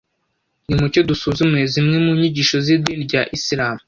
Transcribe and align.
nimucyo 0.67 0.99
dusuzume 1.09 1.59
zimwe 1.73 1.97
mu 2.05 2.11
nyigisho 2.19 2.57
z’idini 2.65 3.01
rya 3.07 3.21
Isilamu 3.37 3.79